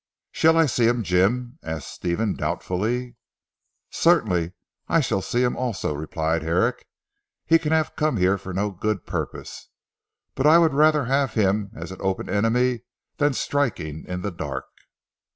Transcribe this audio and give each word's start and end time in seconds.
"Shall 0.31 0.57
I 0.57 0.65
see 0.65 0.87
him, 0.87 1.03
Jim?" 1.03 1.59
asked 1.61 1.89
Stephen 1.91 2.33
doubtfully. 2.33 3.17
"Certainly. 3.91 4.53
I 4.89 4.99
shall 4.99 5.21
see 5.21 5.43
him 5.43 5.55
also," 5.55 5.93
replied 5.93 6.41
Herrick, 6.41 6.87
"he 7.45 7.59
can 7.59 7.71
have 7.71 7.95
come 7.95 8.17
here 8.17 8.39
for 8.39 8.51
no 8.51 8.71
good 8.71 9.05
purpose. 9.05 9.69
But 10.33 10.47
I 10.47 10.57
would 10.57 10.73
rather 10.73 11.05
have 11.05 11.35
him 11.35 11.69
as 11.75 11.91
an 11.91 11.99
open 12.01 12.29
enemy 12.29 12.81
than 13.17 13.33
striking 13.33 14.03
in 14.07 14.23
the 14.23 14.31
dark." 14.31 14.65